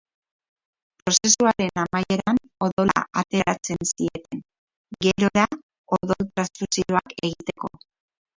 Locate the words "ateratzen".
3.23-3.85